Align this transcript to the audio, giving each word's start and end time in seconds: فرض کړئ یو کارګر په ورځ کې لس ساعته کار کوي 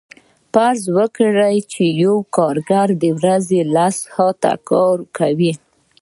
فرض 0.53 0.83
کړئ 1.15 1.57
یو 2.03 2.15
کارګر 2.37 2.89
په 3.01 3.09
ورځ 3.17 3.43
کې 3.53 3.61
لس 3.75 3.95
ساعته 4.13 4.51
کار 4.69 4.97
کوي 5.17 5.53